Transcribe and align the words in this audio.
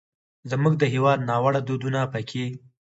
زموږ 0.49 0.73
د 0.77 0.83
هېواد 0.93 1.19
ناوړه 1.29 1.61
دودونه 1.67 1.99
پکې 2.13 2.45